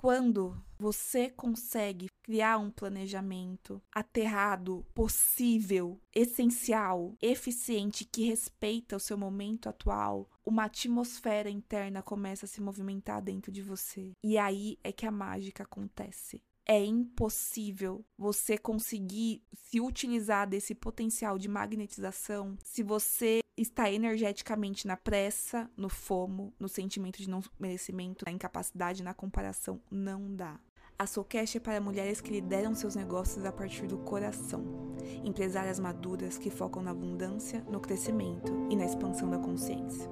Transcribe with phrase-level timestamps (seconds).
[0.00, 9.68] Quando você consegue criar um planejamento aterrado, possível, essencial, eficiente, que respeita o seu momento
[9.68, 14.12] atual, uma atmosfera interna começa a se movimentar dentro de você.
[14.22, 21.38] E aí é que a mágica acontece é impossível você conseguir se utilizar desse potencial
[21.38, 28.24] de magnetização se você está energeticamente na pressa, no fomo, no sentimento de não merecimento,
[28.26, 29.80] na incapacidade, na comparação.
[29.90, 30.60] Não dá.
[30.98, 34.64] A Soulcast é para mulheres que lideram seus negócios a partir do coração.
[35.24, 40.08] Empresárias maduras que focam na abundância, no crescimento e na expansão da consciência.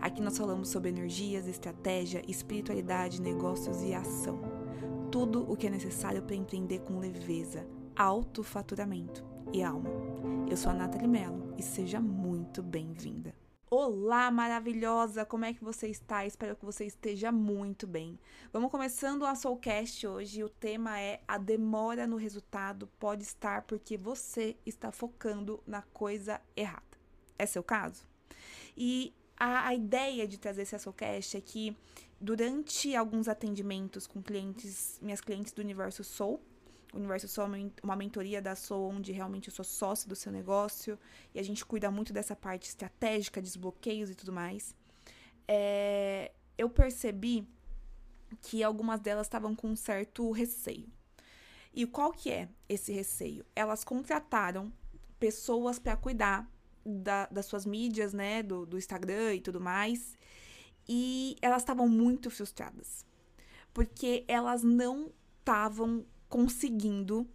[0.00, 4.57] Aqui nós falamos sobre energias, estratégia, espiritualidade, negócios e ação
[5.10, 9.88] tudo o que é necessário para empreender com leveza, alto faturamento e alma.
[10.50, 13.34] Eu sou a Nathalie Mello e seja muito bem-vinda.
[13.70, 15.24] Olá, maravilhosa!
[15.24, 16.26] Como é que você está?
[16.26, 18.18] Espero que você esteja muito bem.
[18.52, 20.44] Vamos começando a Soulcast hoje.
[20.44, 26.38] O tema é a demora no resultado pode estar porque você está focando na coisa
[26.54, 26.82] errada.
[27.38, 28.04] É seu caso?
[28.76, 31.74] E a, a ideia de trazer esse Soulcast é que
[32.20, 36.40] durante alguns atendimentos com clientes, minhas clientes do Universo Soul,
[36.92, 40.32] o Universo Soul é uma mentoria da Soul, onde realmente eu sou sócio do seu
[40.32, 40.98] negócio
[41.34, 44.74] e a gente cuida muito dessa parte estratégica, desbloqueios e tudo mais.
[45.46, 47.46] É, eu percebi
[48.42, 50.88] que algumas delas estavam com um certo receio.
[51.74, 53.44] E qual que é esse receio?
[53.54, 54.72] Elas contrataram
[55.18, 56.50] pessoas para cuidar
[56.84, 60.16] da, das suas mídias, né, do, do Instagram e tudo mais,
[60.88, 63.04] e elas estavam muito frustradas,
[63.74, 67.28] porque elas não estavam conseguindo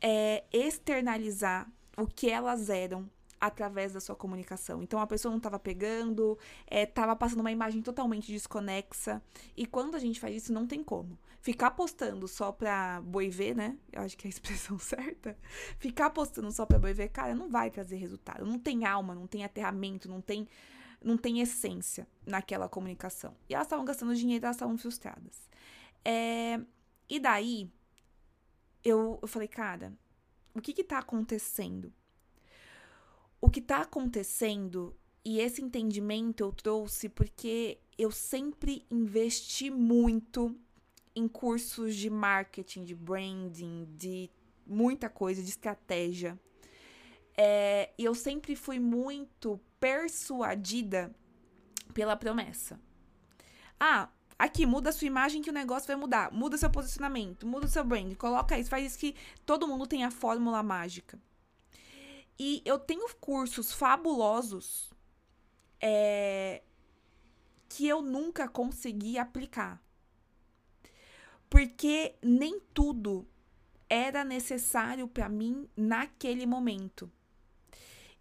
[0.00, 4.82] é, externalizar o que elas eram através da sua comunicação.
[4.82, 6.38] Então a pessoa não estava pegando,
[6.70, 9.22] estava é, passando uma imagem totalmente desconexa.
[9.56, 11.18] E quando a gente faz isso, não tem como.
[11.40, 13.76] Ficar postando só pra boi ver, né?
[13.92, 15.36] Eu acho que é a expressão certa.
[15.78, 18.44] Ficar postando só pra boi ver, cara, não vai trazer resultado.
[18.44, 20.48] Não tem alma, não tem aterramento, não tem
[21.02, 23.34] não tem essência naquela comunicação.
[23.48, 25.48] E elas estavam gastando dinheiro, elas estavam frustradas.
[26.04, 26.60] É,
[27.08, 27.70] e daí,
[28.84, 29.92] eu, eu falei, cara,
[30.54, 31.92] o que que tá acontecendo?
[33.40, 40.56] O que tá acontecendo, e esse entendimento eu trouxe porque eu sempre investi muito
[41.14, 44.30] em cursos de marketing, de branding, de
[44.66, 46.38] muita coisa, de estratégia.
[47.36, 51.14] É, e eu sempre fui muito persuadida
[51.94, 52.80] pela promessa.
[53.78, 54.08] Ah,
[54.38, 56.32] aqui, muda a sua imagem que o negócio vai mudar.
[56.32, 60.10] Muda seu posicionamento, muda seu brand, coloca isso, faz isso que todo mundo tem a
[60.10, 61.18] fórmula mágica.
[62.38, 64.92] E eu tenho cursos fabulosos
[65.80, 66.62] é,
[67.68, 69.82] que eu nunca consegui aplicar.
[71.50, 73.26] Porque nem tudo
[73.88, 77.10] era necessário para mim naquele momento.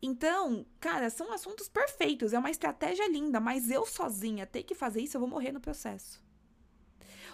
[0.02, 5.02] Então, cara, são assuntos perfeitos, é uma estratégia linda, mas eu sozinha ter que fazer
[5.02, 6.22] isso, eu vou morrer no processo.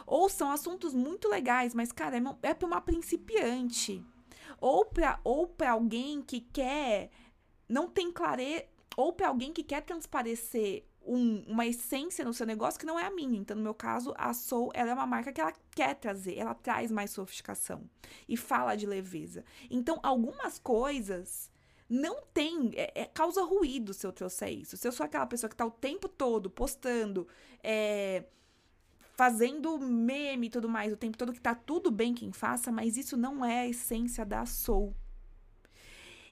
[0.06, 4.04] Ou são assuntos muito legais, mas, cara, é, é para uma principiante.
[4.60, 7.10] Ou para ou pra alguém que quer.
[7.68, 8.66] Não tem clareza.
[8.96, 13.06] Ou para alguém que quer transparecer um, uma essência no seu negócio que não é
[13.06, 13.38] a minha.
[13.38, 16.54] Então, no meu caso, a Soul ela é uma marca que ela quer trazer, ela
[16.54, 17.90] traz mais sofisticação
[18.28, 19.44] e fala de leveza.
[19.70, 21.52] Então, algumas coisas
[21.90, 22.72] não tem.
[22.76, 24.78] É, é, causa ruído se eu trouxer isso.
[24.78, 27.28] Se eu sou aquela pessoa que tá o tempo todo postando,
[27.64, 28.24] é,
[29.16, 32.98] fazendo meme e tudo mais, o tempo todo que tá tudo bem quem faça, mas
[32.98, 34.96] isso não é a essência da Soul.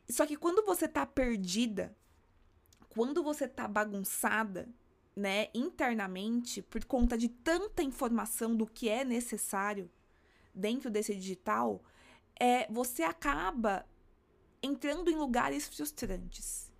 [0.09, 1.95] Só que quando você tá perdida,
[2.89, 4.67] quando você tá bagunçada,
[5.15, 9.89] né, internamente, por conta de tanta informação do que é necessário
[10.53, 11.83] dentro desse digital,
[12.39, 13.85] é, você acaba
[14.61, 16.71] entrando em lugares frustrantes.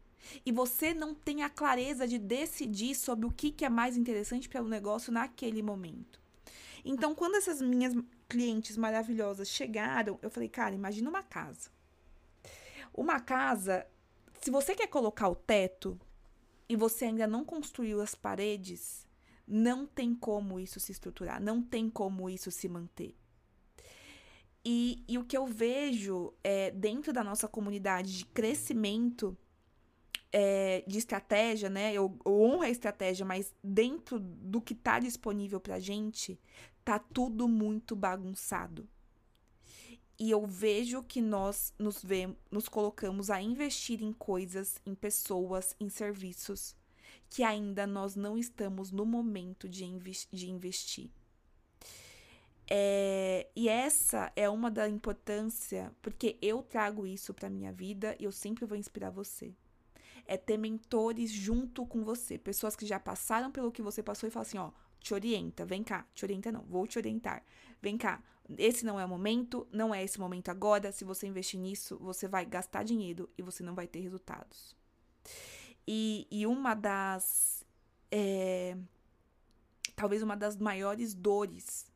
[0.46, 4.48] E você não tem a clareza de decidir sobre o que, que é mais interessante
[4.48, 6.22] para o negócio naquele momento.
[6.86, 7.94] Então, quando essas minhas
[8.28, 11.70] clientes maravilhosas chegaram, eu falei, cara, imagina uma casa.
[12.94, 13.86] Uma casa,
[14.42, 16.00] se você quer colocar o teto
[16.68, 19.06] e você ainda não construiu as paredes,
[19.48, 23.16] não tem como isso se estruturar, não tem como isso se manter.
[24.64, 29.36] E, e o que eu vejo é, dentro da nossa comunidade de crescimento
[30.32, 31.92] é, de estratégia, né?
[31.94, 36.40] Eu, eu honro a estratégia, mas dentro do que está disponível pra gente,
[36.86, 38.88] tá tudo muito bagunçado.
[40.20, 45.76] E eu vejo que nós nos, vemos, nos colocamos a investir em coisas, em pessoas,
[45.80, 46.76] em serviços
[47.32, 49.86] que ainda nós não estamos no momento de,
[50.32, 51.10] de investir.
[52.74, 58.24] É, e essa é uma da importância, porque eu trago isso para minha vida e
[58.24, 59.54] eu sempre vou inspirar você.
[60.26, 64.32] É ter mentores junto com você, pessoas que já passaram pelo que você passou e
[64.32, 64.72] falam assim, ó,
[65.02, 67.44] te orienta, vem cá, te orienta não, vou te orientar.
[67.82, 68.24] Vem cá,
[68.58, 70.94] esse não é o momento, não é esse momento agora.
[70.94, 74.78] Se você investir nisso, você vai gastar dinheiro e você não vai ter resultados.
[75.86, 77.66] E, e uma das.
[78.10, 78.78] É,
[79.94, 81.91] talvez uma das maiores dores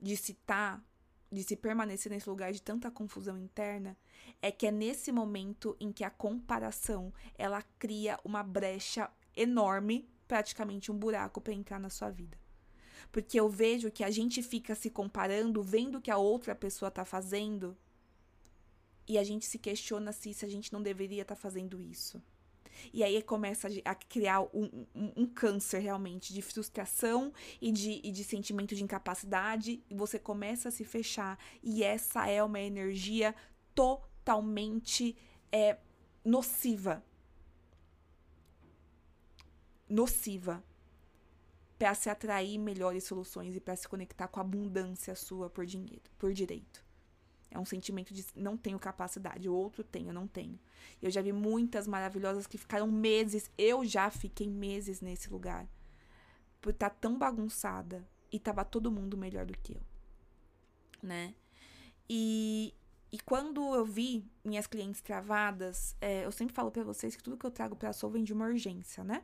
[0.00, 0.84] de se estar,
[1.30, 3.96] de se permanecer nesse lugar de tanta confusão interna,
[4.40, 10.90] é que é nesse momento em que a comparação ela cria uma brecha enorme, praticamente
[10.90, 12.38] um buraco para entrar na sua vida.
[13.12, 16.90] Porque eu vejo que a gente fica se comparando, vendo o que a outra pessoa
[16.90, 17.76] tá fazendo,
[19.08, 22.20] e a gente se questiona se, se a gente não deveria estar tá fazendo isso.
[22.92, 28.10] E aí começa a criar um, um, um, câncer realmente de frustração e de, e
[28.10, 31.38] de sentimento de incapacidade, e você começa a se fechar.
[31.62, 33.34] E essa é uma energia
[33.74, 35.16] totalmente
[35.52, 35.78] é,
[36.24, 37.04] nociva.
[39.88, 40.62] Nociva
[41.78, 46.02] para se atrair melhores soluções e para se conectar com a abundância sua por dinheiro,
[46.18, 46.85] por direito.
[47.50, 50.58] É um sentimento de não tenho capacidade, o outro tem, eu não tenho.
[51.00, 55.68] Eu já vi muitas maravilhosas que ficaram meses, eu já fiquei meses nesse lugar.
[56.60, 59.82] Por estar tá tão bagunçada e tava todo mundo melhor do que eu.
[61.02, 61.34] Né?
[62.08, 62.74] E,
[63.12, 67.36] e quando eu vi minhas clientes travadas, é, eu sempre falo para vocês que tudo
[67.36, 69.22] que eu trago para a Soul vem de uma urgência, né?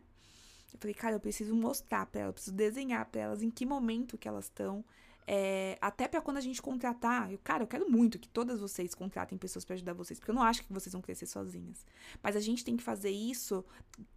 [0.72, 3.66] Eu falei, cara, eu preciso mostrar para elas, eu preciso desenhar para elas em que
[3.66, 4.84] momento que elas estão.
[5.26, 8.94] É, até para quando a gente contratar, eu, cara, eu quero muito que todas vocês
[8.94, 11.86] contratem pessoas para ajudar vocês, porque eu não acho que vocês vão crescer sozinhas.
[12.22, 13.64] Mas a gente tem que fazer isso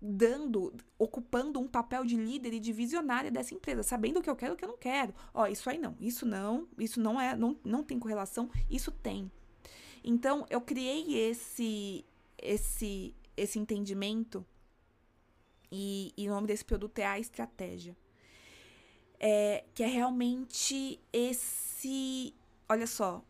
[0.02, 4.36] dando, ocupando um papel de líder e de visionária dessa empresa, sabendo o que eu
[4.36, 5.14] quero e o que eu não quero.
[5.34, 9.32] Ó, isso aí não, isso não, isso não é, não, não tem correlação, isso tem.
[10.04, 12.06] Então, eu criei esse
[12.38, 14.46] esse esse entendimento
[15.72, 17.96] e, e o nome desse produto é a estratégia.
[19.28, 22.36] É, que é realmente esse.
[22.70, 23.26] Olha só,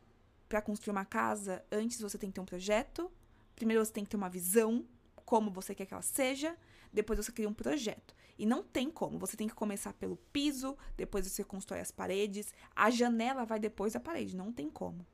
[0.49, 3.09] para construir uma casa, antes você tem que ter um projeto,
[3.55, 4.85] primeiro você tem que ter uma visão,
[5.25, 6.57] como você quer que ela seja,
[6.91, 8.13] depois você cria um projeto.
[8.37, 12.53] E não tem como, você tem que começar pelo piso, depois você constrói as paredes,
[12.75, 15.07] a janela vai depois da parede, não tem como.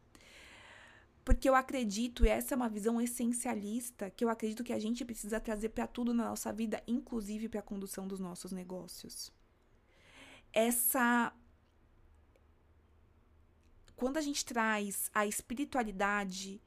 [1.24, 5.06] Porque eu acredito, e essa é uma visão essencialista, que eu acredito que a gente
[5.06, 9.32] precisa trazer para tudo na nossa vida, inclusive para a condução dos nossos negócios.
[10.54, 11.34] Essa.
[13.96, 16.60] Quando a gente traz a espiritualidade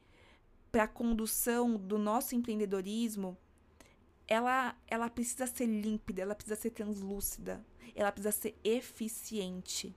[0.71, 3.37] para a condução do nosso empreendedorismo,
[4.27, 9.95] ela, ela precisa ser límpida, ela precisa ser translúcida, ela precisa ser eficiente.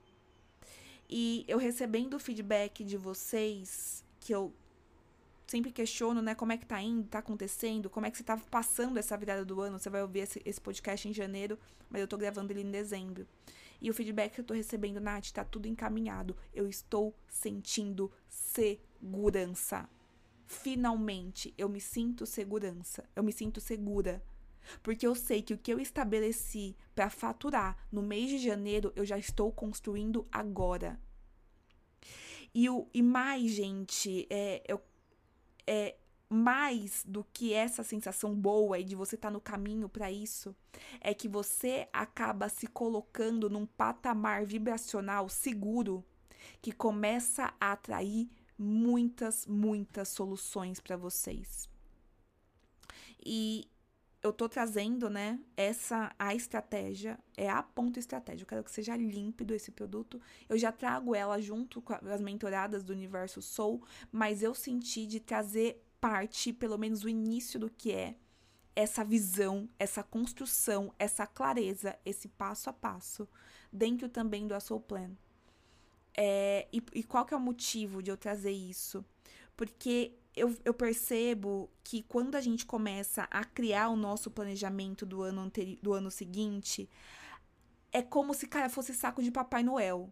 [1.09, 4.53] E eu recebendo o feedback de vocês, que eu
[5.47, 8.37] sempre questiono, né, como é que tá indo, tá acontecendo, como é que você tá
[8.37, 9.79] passando essa virada do ano.
[9.79, 11.57] Você vai ouvir esse, esse podcast em janeiro,
[11.89, 13.27] mas eu tô gravando ele em dezembro.
[13.81, 16.35] E o feedback que eu tô recebendo, Nath, tá tudo encaminhado.
[16.53, 19.89] Eu estou sentindo segurança.
[20.45, 23.07] Finalmente, eu me sinto segurança.
[23.15, 24.21] Eu me sinto segura.
[24.83, 29.05] Porque eu sei que o que eu estabeleci para faturar no mês de janeiro, eu
[29.05, 30.99] já estou construindo agora.
[32.53, 34.81] E, o, e mais, gente, é, eu,
[35.65, 35.95] é
[36.29, 40.55] mais do que essa sensação boa e de você estar tá no caminho para isso,
[41.01, 46.05] é que você acaba se colocando num patamar vibracional seguro
[46.61, 51.67] que começa a atrair muitas, muitas soluções para vocês.
[53.25, 53.69] E
[54.21, 58.43] eu tô trazendo, né, essa a estratégia, é a ponto estratégia.
[58.43, 60.21] Eu quero que seja límpido esse produto.
[60.47, 65.19] Eu já trago ela junto com as mentoradas do Universo Soul, mas eu senti de
[65.19, 68.15] trazer parte, pelo menos o início do que é
[68.75, 73.27] essa visão, essa construção, essa clareza, esse passo a passo,
[73.71, 75.11] dentro também do Soul Plan.
[76.15, 79.03] É, e, e qual que é o motivo de eu trazer isso?
[79.55, 85.21] Porque eu, eu percebo que quando a gente começa a criar o nosso planejamento do
[85.21, 85.51] ano,
[85.81, 86.89] do ano seguinte,
[87.91, 90.11] é como se, cara, fosse saco de Papai Noel.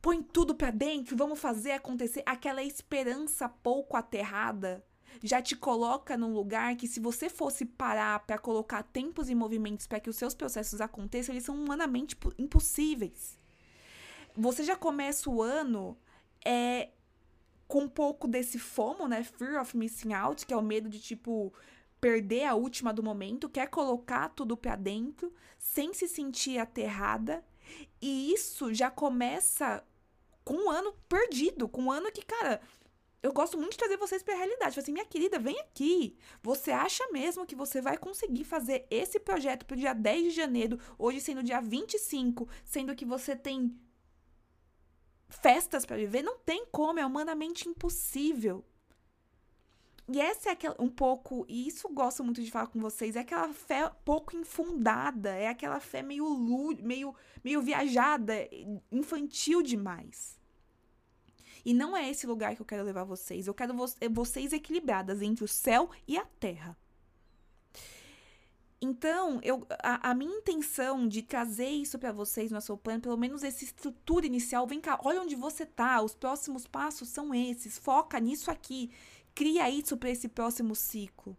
[0.00, 2.22] Põe tudo pra dentro, vamos fazer acontecer.
[2.26, 4.84] Aquela esperança pouco aterrada
[5.22, 9.86] já te coloca num lugar que se você fosse parar para colocar tempos e movimentos
[9.86, 13.38] para que os seus processos aconteçam, eles são humanamente impossíveis.
[14.36, 15.96] Você já começa o ano
[16.44, 16.90] é,
[17.66, 19.24] com um pouco desse FOMO, né?
[19.24, 21.52] Fear of missing out, que é o medo de, tipo,
[22.00, 27.42] perder a última do momento, quer colocar tudo pra dentro, sem se sentir aterrada.
[28.00, 29.84] E isso já começa
[30.44, 32.60] com um ano perdido, com um ano que, cara,
[33.22, 34.70] eu gosto muito de trazer vocês para a realidade.
[34.70, 36.16] Tipo assim, minha querida, vem aqui.
[36.42, 40.78] Você acha mesmo que você vai conseguir fazer esse projeto pro dia 10 de janeiro,
[40.96, 43.76] hoje sendo dia 25, sendo que você tem
[45.28, 46.22] festas para viver?
[46.22, 48.64] Não tem como, é humanamente impossível.
[50.08, 53.20] E essa é aquela, um pouco, e isso gosto muito de falar com vocês, é
[53.20, 58.34] aquela fé pouco infundada, é aquela fé meio lú, meio, meio viajada,
[58.90, 60.38] infantil demais.
[61.64, 63.48] E não é esse lugar que eu quero levar vocês.
[63.48, 66.78] Eu quero vo vocês equilibradas entre o céu e a terra.
[68.80, 73.16] Então, eu, a, a, minha intenção de trazer isso para vocês no seu plano, pelo
[73.16, 77.78] menos essa estrutura inicial, vem cá, olha onde você tá, os próximos passos são esses,
[77.78, 78.92] foca nisso aqui
[79.36, 81.36] cria isso para esse próximo ciclo.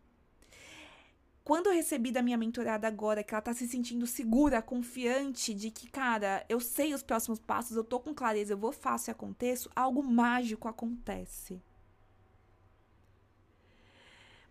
[1.43, 5.71] Quando eu recebi da minha mentorada agora que ela tá se sentindo segura, confiante de
[5.71, 9.11] que, cara, eu sei os próximos passos, eu tô com clareza, eu vou faço e
[9.11, 11.59] aconteço, algo mágico acontece.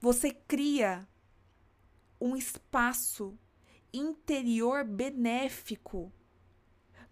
[0.00, 1.06] Você cria
[2.20, 3.38] um espaço
[3.92, 6.12] interior benéfico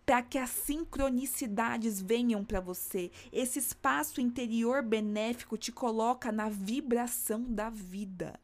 [0.04, 3.10] para que as sincronicidades venham para você.
[3.32, 8.38] Esse espaço interior benéfico te coloca na vibração da vida.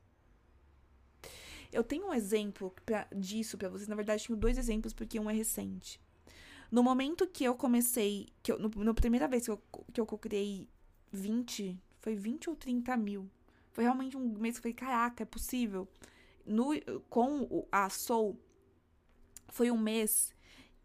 [1.72, 3.88] Eu tenho um exemplo pra, disso para vocês.
[3.88, 6.00] Na verdade, tenho dois exemplos porque um é recente.
[6.70, 9.62] No momento que eu comecei, que eu, no, na primeira vez que eu,
[9.92, 10.68] que eu criei
[11.12, 13.30] 20, foi 20 ou 30 mil.
[13.72, 15.86] Foi realmente um mês que eu falei, caraca, é possível.
[16.44, 16.70] No,
[17.08, 18.38] com a Soul,
[19.48, 20.32] foi um mês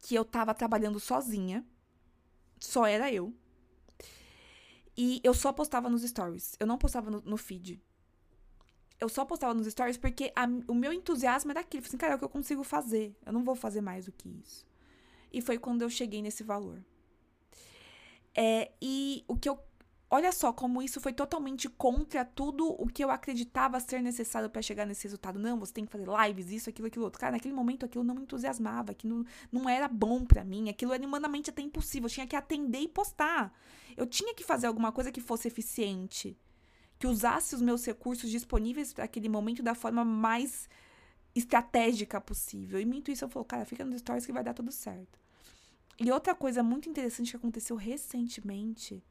[0.06, 1.66] que eu tava trabalhando sozinha.
[2.60, 3.34] Só era eu.
[4.96, 6.56] E eu só postava nos stories.
[6.60, 7.82] Eu não postava no, no feed.
[9.00, 11.80] Eu só postava nos stories porque a, o meu entusiasmo era aquilo.
[11.80, 13.18] Eu falei assim, cara, é o que eu consigo fazer.
[13.26, 14.64] Eu não vou fazer mais do que isso.
[15.34, 16.86] E foi quando eu cheguei nesse valor.
[18.36, 19.58] É, e o que eu
[20.16, 24.62] Olha só como isso foi totalmente contra tudo o que eu acreditava ser necessário para
[24.62, 25.38] chegar nesse resultado.
[25.38, 27.20] Não, você tem que fazer lives, isso, aquilo, aquilo outro.
[27.20, 31.06] Cara, naquele momento aquilo não me entusiasmava, aquilo não era bom para mim, aquilo era
[31.06, 32.08] humanamente até impossível.
[32.08, 33.54] Eu tinha que atender e postar.
[33.98, 36.40] Eu tinha que fazer alguma coisa que fosse eficiente,
[36.98, 40.70] que usasse os meus recursos disponíveis para aquele momento da forma mais
[41.36, 42.80] estratégica possível.
[42.80, 45.20] E minha intuição falou, cara, fica nos stories que vai dar tudo certo.
[46.00, 49.04] E outra coisa muito interessante que aconteceu recentemente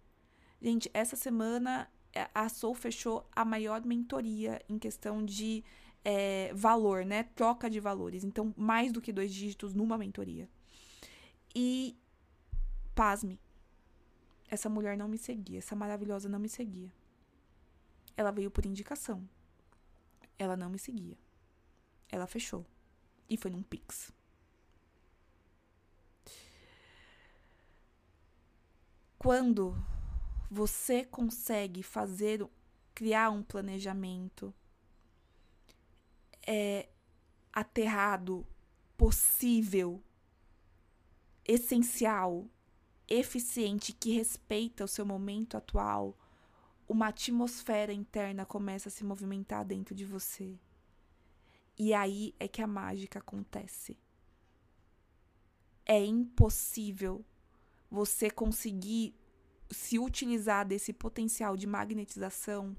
[0.64, 5.62] Gente, essa semana é, a Soul fechou a maior mentoria em questão de
[6.02, 7.24] é, valor, né?
[7.24, 8.24] Troca de valores.
[8.24, 10.48] Então, mais do que dois dígitos numa mentoria.
[11.54, 11.94] E,
[12.94, 13.38] pasme,
[14.48, 16.90] essa mulher não me seguia, essa maravilhosa não me seguia.
[18.16, 19.28] Ela veio por indicação.
[20.38, 21.18] Ela não me seguia.
[22.08, 22.64] Ela fechou.
[23.28, 24.10] E foi num Pix.
[29.18, 29.76] Quando
[30.50, 32.46] você consegue fazer,
[32.94, 34.54] criar um planejamento
[36.46, 36.88] é,
[37.52, 38.46] aterrado,
[38.96, 40.02] possível,
[41.44, 42.46] essencial,
[43.08, 46.16] eficiente, que respeita o seu momento atual,
[46.88, 50.58] uma atmosfera interna começa a se movimentar dentro de você.
[51.78, 53.98] E aí é que a mágica acontece.
[55.84, 57.24] É impossível
[57.90, 59.14] você conseguir
[59.70, 62.74] se utilizar desse potencial de magnetização,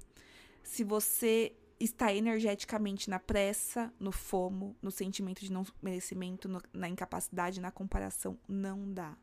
[0.62, 6.88] se você está energeticamente na pressa, no fomo, no sentimento de não merecimento, no, na
[6.88, 9.16] incapacidade, na comparação, não dá.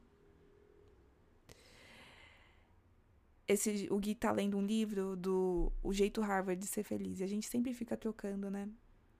[3.48, 7.20] Esse, o Gui tá lendo um livro do O Jeito Harvard de Ser Feliz.
[7.20, 8.70] E a gente sempre fica trocando, né?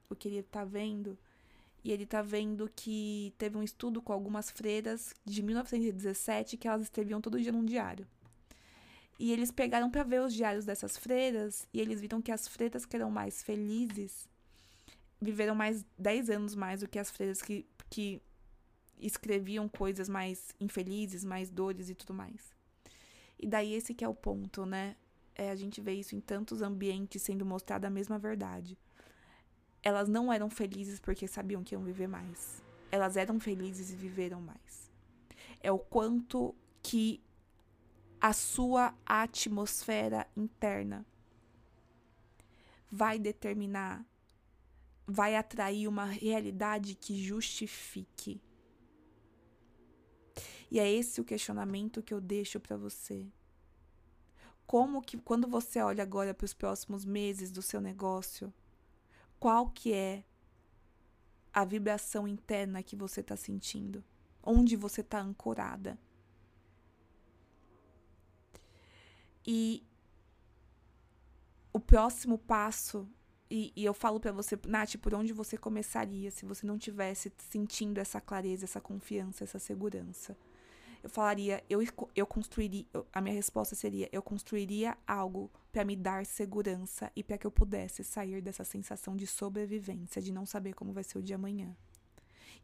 [0.09, 1.17] O que ele tá vendo.
[1.83, 6.83] E ele tá vendo que teve um estudo com algumas freiras de 1917 que elas
[6.83, 8.07] escreviam todo dia num diário.
[9.24, 12.86] E eles pegaram para ver os diários dessas freiras e eles viram que as freiras
[12.86, 14.27] que eram mais felizes
[15.22, 18.22] viveram mais 10 anos mais do que as freiras que, que
[19.00, 22.53] escreviam coisas mais infelizes, mais dores e tudo mais.
[23.39, 24.98] E daí esse que é o ponto, né?
[25.34, 28.77] É, a gente vê isso em tantos ambientes sendo mostrada a mesma verdade.
[29.82, 32.62] Elas não eram felizes porque sabiam que iam viver mais.
[32.92, 34.92] Elas eram felizes e viveram mais.
[35.62, 37.24] É o quanto que
[38.24, 41.06] a sua atmosfera interna.
[42.89, 44.06] Vai determinar,
[45.06, 48.42] vai atrair uma realidade que justifique.
[50.72, 53.27] E é esse o questionamento que eu deixo para você.
[54.65, 58.53] Como que quando você olha agora para os próximos meses do seu negócio,
[59.38, 60.24] qual que é
[61.53, 64.01] a vibração interna que você está sentindo?
[64.42, 66.00] Onde você está ancorada?
[69.45, 69.83] E
[71.71, 73.07] o próximo passo,
[73.50, 77.31] e, e eu falo para você, Nath, por onde você começaria se você não tivesse
[77.38, 80.38] sentindo essa clareza, essa confiança, essa segurança?
[81.03, 81.81] Eu falaria, eu,
[82.15, 87.38] eu construiria, a minha resposta seria, eu construiria algo para me dar segurança e para
[87.38, 91.21] que eu pudesse sair dessa sensação de sobrevivência, de não saber como vai ser o
[91.21, 91.75] dia amanhã.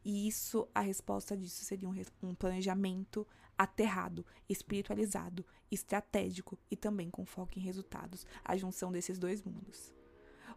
[0.04, 3.26] E isso, a resposta disso seria um, um planejamento
[3.56, 9.92] aterrado, espiritualizado, estratégico e também com foco em resultados, a junção desses dois mundos.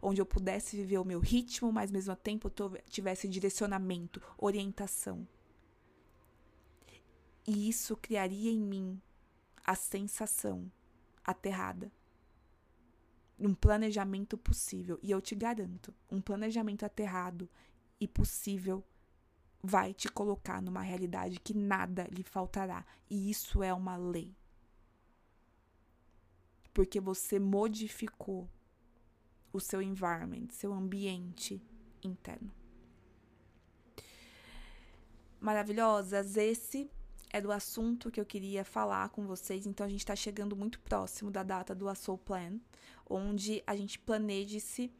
[0.00, 2.50] Onde eu pudesse viver o meu ritmo, mas mesmo tempo
[2.88, 5.28] tivesse direcionamento, orientação.
[7.46, 9.00] E isso criaria em mim
[9.62, 10.70] a sensação
[11.22, 11.92] aterrada.
[13.38, 14.98] Um planejamento possível.
[15.02, 17.48] E eu te garanto, um planejamento aterrado
[18.00, 18.82] e possível
[19.66, 22.84] vai te colocar numa realidade que nada lhe faltará.
[23.08, 24.36] E isso é uma lei.
[26.74, 28.46] Porque você modificou
[29.50, 31.62] o seu environment, seu ambiente
[32.02, 32.52] interno.
[35.40, 36.90] Maravilhosas, esse
[37.32, 39.66] era o assunto que eu queria falar com vocês.
[39.66, 42.60] Então a gente está chegando muito próximo da data do Soul Plan,
[43.08, 44.92] onde a gente planeje-se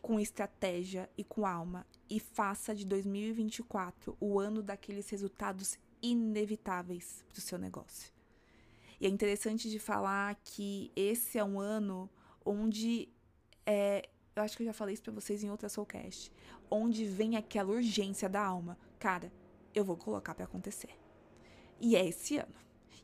[0.00, 7.38] com estratégia e com alma e faça de 2024 o ano daqueles resultados inevitáveis para
[7.38, 8.12] o seu negócio.
[9.00, 12.10] E é interessante de falar que esse é um ano
[12.44, 13.08] onde
[13.64, 16.30] é, eu acho que eu já falei isso para vocês em outra Soulcast,
[16.70, 18.76] onde vem aquela urgência da alma.
[18.98, 19.32] Cara,
[19.74, 20.90] eu vou colocar para acontecer.
[21.80, 22.54] E é esse ano.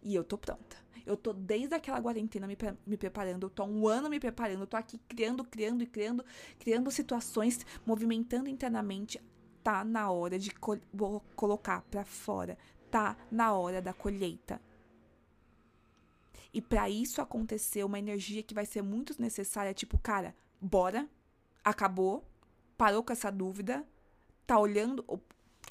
[0.03, 0.77] E eu tô pronta.
[1.09, 4.61] Eu tô desde aquela quarentena me, me preparando, eu tô há um ano me preparando,
[4.61, 6.23] eu tô aqui criando, criando e criando,
[6.59, 9.19] criando situações, movimentando internamente.
[9.65, 10.79] Tá na hora de co
[11.35, 12.59] colocar para fora.
[12.91, 14.61] Tá na hora da colheita.
[16.53, 21.09] E para isso acontecer, uma energia que vai ser muito necessária, tipo, cara, bora,
[21.65, 22.25] acabou,
[22.77, 23.85] parou com essa dúvida,
[24.47, 25.05] tá olhando,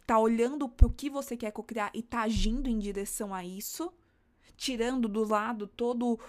[0.06, 3.93] tá olhando pro que você quer cocriar e tá agindo em direção a isso
[4.58, 6.20] tirando do lado todo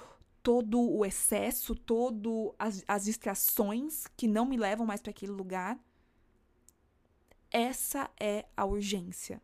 [0.42, 5.78] todo o excesso, todo as, as distrações que não me levam mais para aquele lugar.
[7.50, 9.42] Essa é a urgência.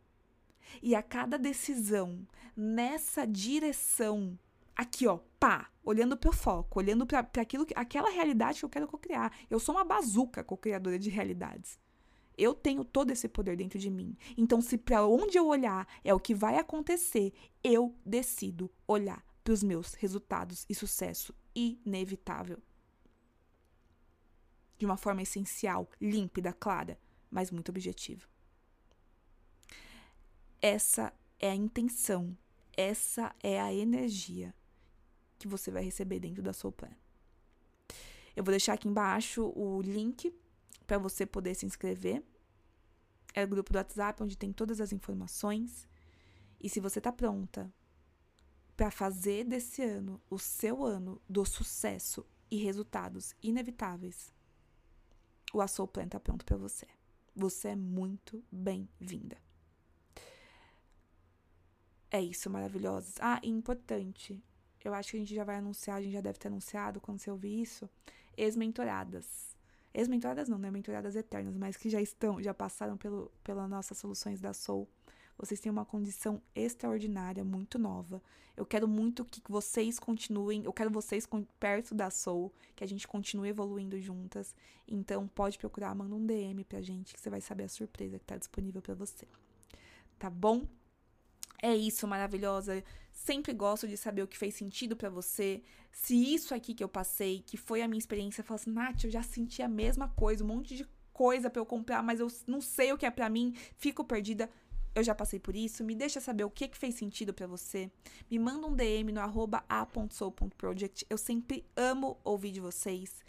[0.82, 4.38] E a cada decisão nessa direção,
[4.74, 8.88] aqui ó, pá, olhando para o foco, olhando para aquilo, aquela realidade que eu quero
[8.88, 9.32] co-criar.
[9.50, 11.78] Eu sou uma bazuca co-criadora de realidades.
[12.36, 14.16] Eu tenho todo esse poder dentro de mim.
[14.36, 19.52] Então, se para onde eu olhar é o que vai acontecer, eu decido olhar para
[19.52, 22.58] os meus resultados e sucesso inevitável.
[24.78, 26.98] De uma forma essencial, límpida, clara,
[27.30, 28.26] mas muito objetiva.
[30.60, 32.36] Essa é a intenção,
[32.76, 34.54] essa é a energia
[35.38, 36.90] que você vai receber dentro da Soul Plan.
[38.34, 40.34] Eu vou deixar aqui embaixo o link
[40.86, 42.22] para você poder se inscrever.
[43.34, 45.88] É o grupo do WhatsApp onde tem todas as informações.
[46.60, 47.72] E se você está pronta
[48.76, 54.32] para fazer desse ano o seu ano do sucesso e resultados inevitáveis,
[55.52, 56.86] o A Soul Plan está pronto para você.
[57.34, 59.36] Você é muito bem-vinda.
[62.10, 63.14] É isso, maravilhosos.
[63.20, 64.40] Ah, e importante.
[64.84, 67.18] Eu acho que a gente já vai anunciar, a gente já deve ter anunciado quando
[67.18, 67.90] você ouvir isso.
[68.36, 69.53] Ex-mentoradas
[69.94, 70.70] ex-mentoradas não, né?
[70.70, 74.88] Mentoradas eternas, mas que já estão, já passaram pelo, pelas nossas soluções da Soul.
[75.38, 78.22] Vocês têm uma condição extraordinária, muito nova.
[78.56, 81.26] Eu quero muito que vocês continuem, eu quero vocês
[81.58, 84.54] perto da Soul, que a gente continue evoluindo juntas.
[84.86, 88.24] Então, pode procurar, manda um DM pra gente, que você vai saber a surpresa que
[88.24, 89.26] tá disponível para você.
[90.18, 90.66] Tá bom?
[91.60, 92.84] É isso, maravilhosa.
[93.14, 95.62] Sempre gosto de saber o que fez sentido para você.
[95.92, 99.10] Se isso aqui que eu passei, que foi a minha experiência, fala assim, Nath, eu
[99.10, 102.60] já senti a mesma coisa, um monte de coisa para eu comprar, mas eu não
[102.60, 104.50] sei o que é para mim, fico perdida.
[104.96, 105.84] Eu já passei por isso.
[105.84, 107.90] Me deixa saber o que, que fez sentido para você.
[108.30, 111.06] Me manda um DM no arroba a.soul.project.
[111.08, 113.24] Eu sempre amo ouvir de vocês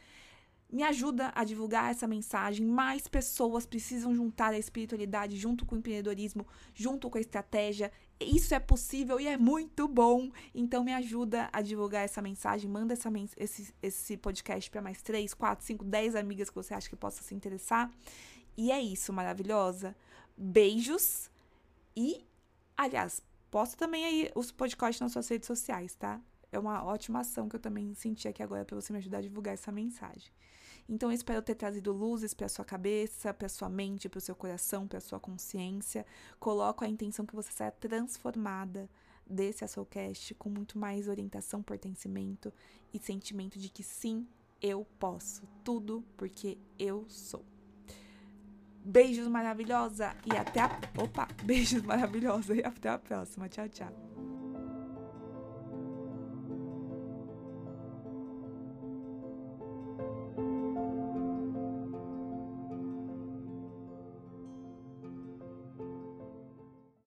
[0.75, 2.65] me ajuda a divulgar essa mensagem.
[2.65, 7.91] Mais pessoas precisam juntar a espiritualidade junto com o empreendedorismo, junto com a estratégia.
[8.19, 10.29] Isso é possível e é muito bom.
[10.53, 12.69] Então me ajuda a divulgar essa mensagem.
[12.69, 16.89] Manda essa, esse, esse podcast para mais 3, 4, 5, 10 amigas que você acha
[16.89, 17.91] que possa se interessar.
[18.57, 19.95] E é isso, maravilhosa.
[20.37, 21.29] Beijos
[21.95, 22.25] e,
[22.77, 26.21] aliás, posta também aí os podcasts nas suas redes sociais, tá?
[26.51, 29.21] É uma ótima ação que eu também senti aqui agora para você me ajudar a
[29.21, 30.31] divulgar essa mensagem.
[30.87, 34.35] Então, eu espero ter trazido luzes para sua cabeça, para sua mente, para o seu
[34.35, 36.05] coração, para sua consciência.
[36.39, 38.89] Coloco a intenção que você saia transformada
[39.25, 42.53] desse a Soulcast com muito mais orientação, pertencimento
[42.93, 44.27] e sentimento de que sim,
[44.61, 47.43] eu posso tudo porque eu sou.
[48.83, 50.79] Beijos maravilhosa e até a.
[50.97, 51.27] Opa!
[51.43, 53.49] Beijos maravilhosa e até a próxima.
[53.49, 54.14] Tchau, tchau.